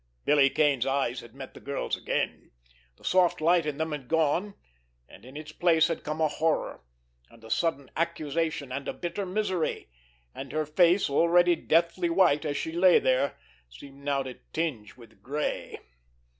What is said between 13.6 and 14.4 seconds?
seemed now to